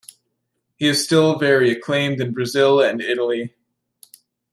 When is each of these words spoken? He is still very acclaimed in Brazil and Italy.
He 0.77 0.87
is 0.87 1.03
still 1.03 1.37
very 1.37 1.69
acclaimed 1.69 2.19
in 2.21 2.33
Brazil 2.33 2.81
and 2.81 3.01
Italy. 3.03 3.53